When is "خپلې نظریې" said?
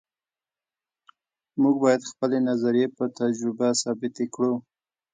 2.11-2.87